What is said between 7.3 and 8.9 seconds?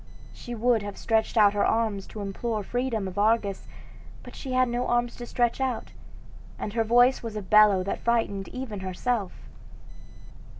a bellow that frightened even